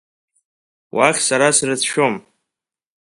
[0.95, 2.15] Уахь сара срыцәшәом…